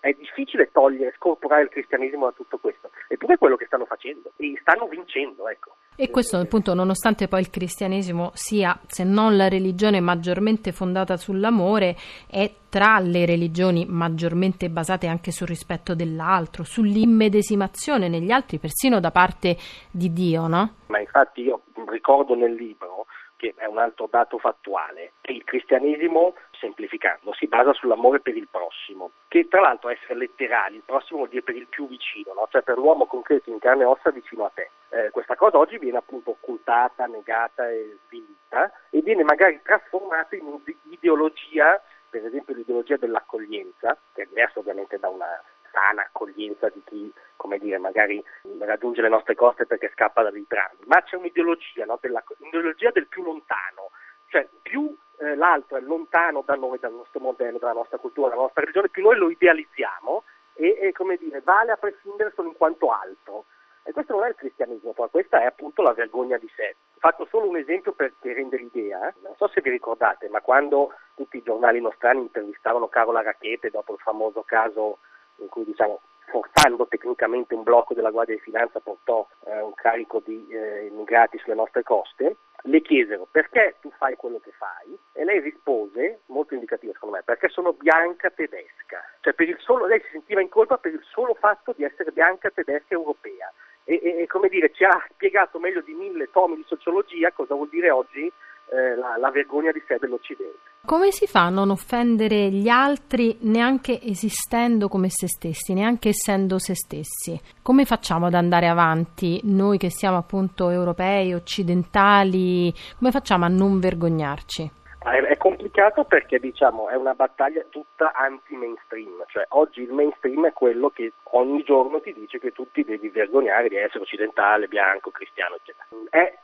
è 0.00 0.12
difficile 0.12 0.70
togliere, 0.72 1.14
scorporare 1.16 1.62
il 1.62 1.68
cristianesimo 1.68 2.26
da 2.26 2.32
tutto 2.32 2.58
questo. 2.58 2.90
Eppure 3.08 3.34
è 3.34 3.38
quello 3.38 3.56
che 3.56 3.66
stanno 3.66 3.86
facendo 3.86 4.32
e 4.36 4.58
stanno 4.60 4.86
vincendo, 4.86 5.48
ecco. 5.48 5.74
E 5.96 6.10
questo 6.10 6.36
appunto 6.36 6.74
nonostante 6.74 7.26
poi 7.26 7.40
il 7.40 7.50
cristianesimo 7.50 8.30
sia, 8.34 8.78
se 8.86 9.02
non 9.02 9.36
la 9.36 9.48
religione 9.48 10.00
maggiormente 10.00 10.72
fondata 10.72 11.16
sull'amore, 11.16 11.96
è 12.30 12.52
tra 12.68 13.00
le 13.00 13.26
religioni 13.26 13.86
maggiormente 13.88 14.68
basate 14.68 15.06
anche 15.06 15.32
sul 15.32 15.48
rispetto 15.48 15.94
dell'altro, 15.94 16.62
sull'immedesimazione 16.62 18.08
negli 18.08 18.30
altri, 18.30 18.58
persino 18.58 19.00
da 19.00 19.10
parte 19.10 19.56
di 19.90 20.12
Dio, 20.12 20.46
no? 20.46 20.74
Ma 20.86 21.00
infatti 21.00 21.42
io 21.42 21.62
ricordo 21.88 22.34
nel 22.34 22.52
libro 22.52 23.06
che 23.38 23.54
è 23.56 23.66
un 23.66 23.78
altro 23.78 24.08
dato 24.10 24.36
fattuale, 24.36 25.12
che 25.20 25.30
il 25.30 25.44
cristianesimo, 25.44 26.34
semplificando, 26.58 27.32
si 27.34 27.46
basa 27.46 27.72
sull'amore 27.72 28.18
per 28.18 28.36
il 28.36 28.48
prossimo, 28.50 29.12
che 29.28 29.46
tra 29.46 29.60
l'altro 29.60 29.90
essere 29.90 30.16
letterali, 30.16 30.76
il 30.76 30.82
prossimo 30.84 31.18
vuol 31.18 31.30
dire 31.30 31.42
per 31.42 31.54
il 31.54 31.68
più 31.68 31.86
vicino, 31.86 32.34
no? 32.34 32.48
cioè 32.50 32.62
per 32.62 32.76
l'uomo 32.76 33.06
concreto 33.06 33.48
in 33.48 33.60
carne 33.60 33.82
e 33.82 33.86
ossa 33.86 34.10
vicino 34.10 34.44
a 34.44 34.50
te. 34.52 34.70
Eh, 34.90 35.10
questa 35.10 35.36
cosa 35.36 35.56
oggi 35.56 35.78
viene 35.78 35.98
appunto 35.98 36.30
occultata, 36.30 37.06
negata 37.06 37.70
e 37.70 37.98
svilita 38.06 38.72
e 38.90 39.00
viene 39.02 39.22
magari 39.22 39.60
trasformata 39.62 40.34
in 40.34 40.44
un'ideologia, 40.44 41.80
per 42.10 42.26
esempio 42.26 42.54
l'ideologia 42.54 42.96
dell'accoglienza, 42.96 43.96
che 44.12 44.22
è 44.22 44.26
diversa 44.26 44.58
ovviamente 44.58 44.98
da 44.98 45.08
una 45.08 45.42
sana 45.72 46.02
accoglienza 46.02 46.68
di 46.68 46.82
chi, 46.84 47.12
come 47.36 47.58
dire, 47.58 47.78
magari 47.78 48.22
raggiunge 48.60 49.02
le 49.02 49.08
nostre 49.08 49.34
coste 49.34 49.66
perché 49.66 49.90
scappa 49.92 50.22
dagli 50.22 50.44
drammi, 50.46 50.80
ma 50.86 51.02
c'è 51.02 51.16
un'ideologia, 51.16 51.84
no? 51.84 51.98
un'ideologia 52.38 52.90
del 52.90 53.06
più 53.06 53.22
lontano, 53.22 53.90
cioè 54.28 54.48
più 54.62 54.94
eh, 55.18 55.34
l'altro 55.34 55.76
è 55.76 55.80
lontano 55.80 56.42
da 56.44 56.54
noi, 56.54 56.78
dal 56.78 56.92
nostro 56.92 57.20
modello, 57.20 57.58
dalla 57.58 57.72
nostra 57.72 57.98
cultura, 57.98 58.28
dalla 58.28 58.42
nostra 58.42 58.60
religione, 58.62 58.88
più 58.88 59.02
noi 59.02 59.16
lo 59.16 59.30
idealizziamo 59.30 60.24
e, 60.54 60.78
e 60.80 60.92
come 60.92 61.16
dire, 61.16 61.40
vale 61.40 61.72
a 61.72 61.76
prescindere 61.76 62.32
solo 62.34 62.48
in 62.48 62.56
quanto 62.56 62.90
altro. 62.90 63.46
E 63.88 63.92
questo 63.92 64.14
non 64.14 64.24
è 64.24 64.28
il 64.28 64.34
cristianesimo, 64.34 64.92
però 64.92 65.08
questa 65.08 65.40
è 65.40 65.46
appunto 65.46 65.80
la 65.80 65.94
vergogna 65.94 66.36
di 66.36 66.50
sé. 66.54 66.76
Faccio 66.98 67.26
solo 67.30 67.48
un 67.48 67.56
esempio 67.56 67.92
per, 67.92 68.12
per 68.20 68.34
rendere 68.34 68.64
l'idea, 68.64 69.08
eh. 69.08 69.14
non 69.22 69.34
so 69.36 69.48
se 69.48 69.62
vi 69.62 69.70
ricordate, 69.70 70.28
ma 70.28 70.42
quando 70.42 70.92
tutti 71.14 71.38
i 71.38 71.42
giornali 71.42 71.80
nostrani 71.80 72.20
intervistavano 72.20 72.88
Carola 72.88 73.22
Racchete 73.22 73.70
dopo 73.70 73.94
il 73.94 73.98
famoso 74.00 74.42
caso 74.42 74.98
in 75.38 75.48
cui 75.48 75.64
diciamo, 75.64 76.00
forzando 76.28 76.86
tecnicamente 76.86 77.54
un 77.54 77.62
blocco 77.62 77.94
della 77.94 78.10
Guardia 78.10 78.34
di 78.34 78.40
Finanza 78.40 78.80
portò 78.80 79.26
eh, 79.46 79.60
un 79.60 79.74
carico 79.74 80.22
di 80.24 80.46
eh, 80.50 80.86
immigrati 80.86 81.38
sulle 81.38 81.54
nostre 81.54 81.82
coste, 81.82 82.36
le 82.62 82.82
chiesero 82.82 83.26
perché 83.30 83.76
tu 83.80 83.90
fai 83.96 84.16
quello 84.16 84.40
che 84.40 84.52
fai? 84.52 84.96
E 85.12 85.24
lei 85.24 85.40
rispose, 85.40 86.20
molto 86.26 86.54
indicativa 86.54 86.92
secondo 86.92 87.16
me, 87.16 87.22
perché 87.24 87.48
sono 87.48 87.72
bianca 87.72 88.30
tedesca, 88.30 89.02
cioè 89.20 89.34
solo, 89.58 89.86
lei 89.86 90.00
si 90.02 90.08
sentiva 90.12 90.40
in 90.40 90.48
colpa 90.48 90.76
per 90.78 90.92
il 90.92 91.02
solo 91.10 91.34
fatto 91.34 91.72
di 91.76 91.84
essere 91.84 92.10
bianca 92.10 92.50
tedesca 92.50 92.94
europea. 92.94 93.52
E, 93.84 94.00
e, 94.02 94.22
e 94.22 94.26
come 94.26 94.48
dire 94.48 94.70
ci 94.72 94.84
ha 94.84 95.02
spiegato 95.12 95.58
meglio 95.58 95.80
di 95.80 95.94
mille 95.94 96.30
tomi 96.30 96.56
di 96.56 96.64
sociologia 96.66 97.32
cosa 97.32 97.54
vuol 97.54 97.70
dire 97.70 97.90
oggi 97.90 98.30
eh, 98.70 98.96
la, 98.96 99.16
la, 99.18 99.30
vergogna 99.30 99.72
di 99.72 99.82
sé 99.86 99.96
dell'Occidente. 99.98 100.58
Come 100.84 101.10
si 101.10 101.26
fa 101.26 101.46
a 101.46 101.50
non 101.50 101.70
offendere 101.70 102.50
gli 102.50 102.68
altri 102.68 103.36
neanche 103.40 104.00
esistendo 104.00 104.88
come 104.88 105.08
se 105.10 105.26
stessi, 105.26 105.74
neanche 105.74 106.10
essendo 106.10 106.58
se 106.58 106.74
stessi? 106.74 107.38
Come 107.62 107.84
facciamo 107.84 108.26
ad 108.26 108.34
andare 108.34 108.68
avanti 108.68 109.40
noi 109.44 109.78
che 109.78 109.90
siamo 109.90 110.16
appunto 110.16 110.70
europei, 110.70 111.34
occidentali? 111.34 112.72
Come 112.98 113.10
facciamo 113.10 113.44
a 113.44 113.48
non 113.48 113.80
vergognarci? 113.80 114.76
È 115.00 115.36
complicato 115.36 116.04
perché 116.04 116.38
diciamo 116.38 116.88
è 116.88 116.94
una 116.94 117.14
battaglia 117.14 117.64
tutta 117.70 118.12
anti-mainstream, 118.12 119.24
cioè 119.28 119.46
oggi 119.50 119.82
il 119.82 119.92
mainstream 119.92 120.46
è 120.46 120.52
quello 120.52 120.90
che 120.90 121.12
ogni 121.30 121.62
giorno 121.62 122.00
ti 122.00 122.12
dice 122.12 122.38
che 122.38 122.50
tu 122.50 122.66
ti 122.72 122.84
devi 122.84 123.08
vergognare 123.08 123.68
di 123.68 123.76
essere 123.76 124.00
occidentale, 124.00 124.66
bianco, 124.66 125.10
cristiano, 125.10 125.54
eccetera. 125.54 125.86
È 126.10 126.36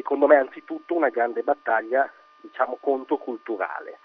secondo 0.00 0.26
me 0.26 0.36
anzitutto 0.36 0.94
una 0.94 1.10
grande 1.10 1.42
battaglia 1.42 2.10
diciamo 2.40 2.78
controculturale, 2.80 3.98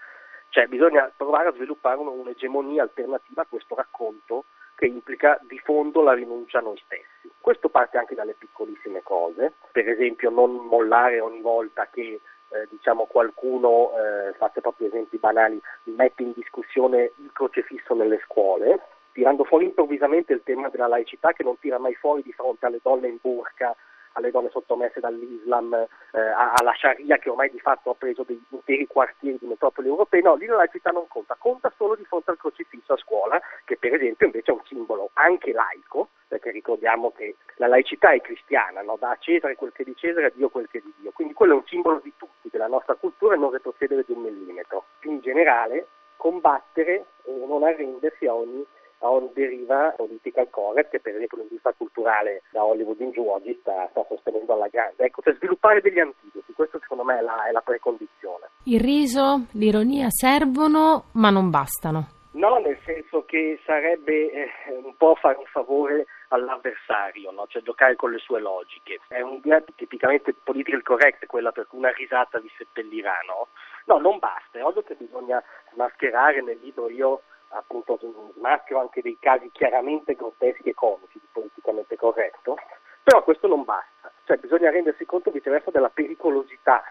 cioè 0.50 0.66
bisogna 0.66 1.10
provare 1.16 1.48
a 1.48 1.52
sviluppare 1.52 1.98
un'egemonia 1.98 2.82
alternativa 2.82 3.42
a 3.42 3.46
questo 3.48 3.74
racconto 3.74 4.44
che 4.74 4.84
implica 4.84 5.40
di 5.48 5.58
fondo 5.58 6.02
la 6.02 6.12
rinuncia 6.12 6.58
a 6.58 6.60
noi 6.60 6.76
stessi. 6.84 7.32
Questo 7.40 7.70
parte 7.70 7.96
anche 7.96 8.14
dalle 8.14 8.34
piccolissime 8.34 9.02
cose, 9.02 9.54
per 9.72 9.88
esempio 9.88 10.28
non 10.28 10.54
mollare 10.66 11.18
ogni 11.20 11.40
volta 11.40 11.88
che 11.90 12.20
eh, 12.48 12.66
diciamo 12.68 13.06
qualcuno, 13.06 13.92
eh, 13.96 14.34
fate 14.34 14.60
proprio 14.60 14.88
esempi 14.88 15.16
banali, 15.16 15.58
mette 15.84 16.22
in 16.22 16.32
discussione 16.34 17.12
il 17.16 17.30
crocefisso 17.32 17.94
nelle 17.94 18.20
scuole, 18.24 18.80
tirando 19.12 19.44
fuori 19.44 19.64
improvvisamente 19.64 20.34
il 20.34 20.42
tema 20.44 20.68
della 20.68 20.88
laicità 20.88 21.32
che 21.32 21.42
non 21.42 21.58
tira 21.58 21.78
mai 21.78 21.94
fuori 21.94 22.20
di 22.20 22.32
fronte 22.32 22.66
alle 22.66 22.80
donne 22.82 23.08
in 23.08 23.16
burca 23.18 23.74
alle 24.16 24.30
donne 24.30 24.50
sottomesse 24.50 25.00
dall'Islam, 25.00 25.74
eh, 25.74 26.20
alla 26.20 26.74
Sharia 26.74 27.18
che 27.18 27.30
ormai 27.30 27.50
di 27.50 27.60
fatto 27.60 27.90
ha 27.90 27.94
preso 27.94 28.24
dei 28.24 28.42
interi 28.50 28.86
quartieri 28.86 29.38
di 29.38 29.46
metropoli 29.46 29.88
europee, 29.88 30.20
no, 30.20 30.34
lì 30.34 30.46
la 30.46 30.56
laicità 30.56 30.90
non 30.90 31.06
conta, 31.08 31.36
conta 31.38 31.72
solo 31.76 31.94
di 31.94 32.04
fronte 32.04 32.30
al 32.30 32.38
crocifisso 32.38 32.94
a 32.94 32.96
scuola, 32.96 33.40
che 33.64 33.76
per 33.76 33.94
esempio 33.94 34.26
invece 34.26 34.50
è 34.50 34.54
un 34.54 34.64
simbolo 34.64 35.10
anche 35.14 35.52
laico, 35.52 36.08
perché 36.28 36.50
ricordiamo 36.50 37.12
che 37.12 37.36
la 37.56 37.66
laicità 37.66 38.10
è 38.10 38.20
cristiana, 38.20 38.82
no? 38.82 38.96
dà 38.98 39.16
Cesare 39.20 39.54
quel 39.54 39.72
che 39.72 39.82
è 39.82 39.84
di 39.84 39.96
Cesare, 39.96 40.26
a 40.26 40.32
Dio 40.34 40.48
quel 40.48 40.68
che 40.68 40.78
è 40.78 40.82
di 40.82 40.92
Dio, 40.98 41.10
quindi 41.12 41.34
quello 41.34 41.52
è 41.52 41.56
un 41.56 41.66
simbolo 41.66 42.00
di 42.02 42.12
tutti, 42.16 42.48
della 42.50 42.66
nostra 42.66 42.94
cultura 42.94 43.34
e 43.34 43.38
non 43.38 43.50
retrocedere 43.50 44.04
di 44.06 44.12
un 44.12 44.22
millimetro. 44.22 44.84
In 45.02 45.20
generale, 45.20 45.86
combattere 46.16 47.04
e 47.24 47.44
non 47.46 47.62
arrendersi 47.62 48.26
a 48.26 48.34
ogni 48.34 48.64
a 49.00 49.10
ogni 49.10 49.30
deriva 49.34 49.92
political 49.96 50.48
correct 50.50 50.90
che 50.90 51.00
per 51.00 51.14
esempio 51.14 51.38
l'industria 51.38 51.74
culturale 51.76 52.42
da 52.50 52.64
Hollywood 52.64 53.00
in 53.00 53.10
giù 53.10 53.26
oggi 53.26 53.56
sta, 53.60 53.88
sta 53.90 54.04
sostenendo 54.08 54.54
alla 54.54 54.68
grande. 54.68 55.04
Ecco, 55.04 55.22
per 55.22 55.36
sviluppare 55.36 55.80
degli 55.80 55.98
antidoti, 55.98 56.52
questo 56.54 56.78
secondo 56.80 57.04
me 57.04 57.18
è 57.18 57.22
la, 57.22 57.46
è 57.46 57.52
la 57.52 57.60
precondizione. 57.60 58.48
Il 58.64 58.80
riso, 58.80 59.46
l'ironia 59.52 60.08
servono 60.10 61.04
ma 61.12 61.30
non 61.30 61.50
bastano. 61.50 62.14
No, 62.36 62.58
nel 62.58 62.78
senso 62.84 63.24
che 63.24 63.58
sarebbe 63.64 64.30
eh, 64.30 64.50
un 64.68 64.94
po' 64.96 65.14
fare 65.14 65.38
un 65.38 65.46
favore 65.46 66.06
all'avversario, 66.28 67.30
no? 67.30 67.46
cioè 67.48 67.62
giocare 67.62 67.96
con 67.96 68.10
le 68.10 68.18
sue 68.18 68.40
logiche. 68.40 69.00
È 69.08 69.22
un'idea 69.22 69.62
tipicamente 69.74 70.34
political 70.44 70.82
correct 70.82 71.24
quella 71.24 71.50
per 71.50 71.66
cui 71.66 71.78
una 71.78 71.92
risata 71.92 72.38
vi 72.38 72.50
seppellirà, 72.58 73.20
no? 73.26 73.48
No, 73.86 73.98
non 73.98 74.18
basta, 74.18 74.58
è 74.58 74.64
ovvio 74.64 74.82
che 74.82 74.96
bisogna 74.96 75.42
mascherare 75.76 76.42
nel 76.42 76.58
libro 76.60 76.90
io 76.90 77.22
appunto 77.56 77.98
maschero 78.40 78.80
anche 78.80 79.02
dei 79.02 79.16
casi 79.18 79.50
chiaramente 79.52 80.14
grotteschi 80.14 80.70
e 80.70 80.74
comici 80.74 81.18
di 81.18 81.26
politicamente 81.32 81.96
corretto, 81.96 82.56
però 83.02 83.22
questo 83.22 83.46
non 83.46 83.64
basta, 83.64 84.10
cioè 84.24 84.36
bisogna 84.36 84.70
rendersi 84.70 85.06
conto 85.06 85.30
viceversa 85.30 85.70
della 85.70 85.90
pericolosità 85.90 86.82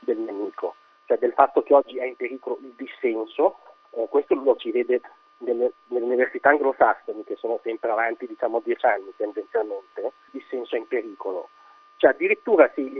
del 0.00 0.18
nemico, 0.18 0.74
cioè 1.06 1.18
del 1.18 1.32
fatto 1.32 1.62
che 1.62 1.74
oggi 1.74 1.98
è 1.98 2.04
in 2.04 2.16
pericolo 2.16 2.58
il 2.60 2.74
dissenso, 2.76 3.58
eh, 3.90 4.06
questo 4.08 4.34
lo 4.34 4.56
ci 4.56 4.70
vede 4.70 5.00
nelle, 5.38 5.72
nelle, 5.88 6.04
università 6.04 6.50
anglosassoni 6.50 7.24
che 7.24 7.36
sono 7.36 7.60
sempre 7.62 7.90
avanti 7.90 8.26
diciamo 8.26 8.60
dieci 8.60 8.86
anni 8.86 9.12
tendenzialmente, 9.16 10.00
il 10.00 10.12
dissenso 10.30 10.74
è 10.74 10.78
in 10.78 10.88
pericolo. 10.88 11.48
Cioè 11.96 12.10
addirittura 12.10 12.70
si, 12.74 12.92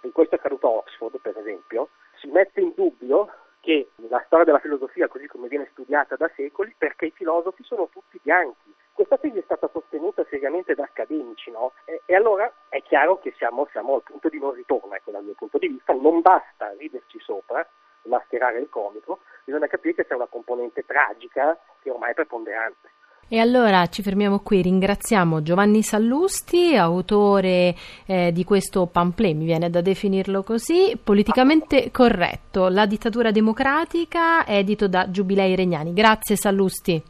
eh, 0.00 0.10
questo 0.10 0.34
è 0.34 0.38
accaduto 0.38 0.66
a 0.66 0.70
Oxford 0.70 1.18
per 1.20 1.38
esempio, 1.38 1.90
si 2.18 2.28
mette 2.28 2.60
in 2.60 2.72
dubbio 2.74 3.28
che 3.60 3.90
la 4.08 4.22
storia 4.26 4.44
della 4.44 4.58
filosofia, 4.58 5.08
così 5.08 5.26
come 5.26 5.48
viene 5.48 5.68
studiata 5.72 6.16
da 6.16 6.30
secoli, 6.34 6.74
perché 6.76 7.06
i 7.06 7.10
filosofi 7.12 7.62
sono 7.62 7.88
tutti 7.88 8.18
bianchi. 8.22 8.74
Questa 8.92 9.18
tesi 9.18 9.38
è 9.38 9.42
stata 9.42 9.68
sostenuta 9.72 10.24
seriamente 10.28 10.74
da 10.74 10.84
accademici, 10.84 11.50
no? 11.50 11.72
E, 11.84 12.02
e 12.04 12.14
allora 12.14 12.52
è 12.68 12.82
chiaro 12.82 13.18
che 13.18 13.32
siamo, 13.36 13.66
siamo, 13.70 13.94
al 13.94 14.02
punto 14.02 14.28
di 14.28 14.38
non 14.38 14.52
ritorno, 14.52 14.94
ecco, 14.94 15.10
dal 15.10 15.24
mio 15.24 15.34
punto 15.34 15.58
di 15.58 15.68
vista, 15.68 15.92
non 15.92 16.20
basta 16.20 16.74
riderci 16.76 17.18
sopra, 17.20 17.66
mascherare 18.02 18.58
il 18.58 18.68
comico, 18.68 19.20
bisogna 19.44 19.66
capire 19.66 19.94
che 19.94 20.06
c'è 20.06 20.14
una 20.14 20.26
componente 20.26 20.84
tragica 20.84 21.58
che 21.80 21.90
ormai 21.90 22.10
è 22.10 22.14
preponderante. 22.14 22.90
E 23.32 23.38
allora 23.38 23.86
ci 23.86 24.02
fermiamo 24.02 24.40
qui, 24.40 24.60
ringraziamo 24.60 25.40
Giovanni 25.40 25.84
Sallusti, 25.84 26.74
autore 26.74 27.76
eh, 28.04 28.32
di 28.32 28.42
questo 28.42 28.86
pamphlet, 28.86 29.36
mi 29.36 29.44
viene 29.44 29.70
da 29.70 29.80
definirlo 29.80 30.42
così, 30.42 30.98
politicamente 31.00 31.92
corretto, 31.92 32.66
La 32.66 32.86
dittatura 32.86 33.30
democratica, 33.30 34.44
edito 34.44 34.88
da 34.88 35.08
Giubilei 35.12 35.54
Regnani. 35.54 35.92
Grazie 35.92 36.34
Sallusti. 36.34 37.00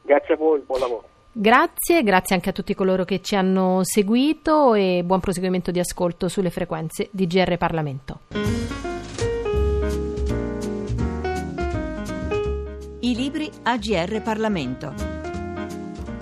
Grazie 0.00 0.32
a 0.32 0.36
voi, 0.38 0.62
buon 0.64 0.80
lavoro. 0.80 1.08
Grazie, 1.32 2.02
grazie 2.02 2.34
anche 2.34 2.48
a 2.48 2.52
tutti 2.52 2.74
coloro 2.74 3.04
che 3.04 3.20
ci 3.20 3.36
hanno 3.36 3.80
seguito 3.82 4.72
e 4.72 5.02
buon 5.04 5.20
proseguimento 5.20 5.70
di 5.70 5.80
ascolto 5.80 6.28
sulle 6.28 6.48
frequenze 6.48 7.08
di 7.10 7.26
GR 7.26 7.58
Parlamento. 7.58 8.20
I 13.00 13.14
libri 13.14 13.50
AGR 13.64 14.22
Parlamento. 14.22 15.07